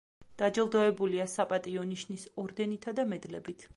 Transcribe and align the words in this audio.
დაჯილდოებულია 0.41 1.27
საპატიო 1.33 1.83
ნიშნის 1.91 2.25
ორდენითა 2.45 2.95
და 3.01 3.07
მედლებით. 3.13 3.69